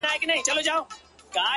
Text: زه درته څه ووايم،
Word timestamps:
زه 0.03 0.07
درته 0.27 0.43
څه 0.45 0.51
ووايم، 0.53 1.47